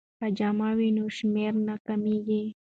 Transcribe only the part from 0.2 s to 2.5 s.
جمع وي نو شمېر نه کمیږي.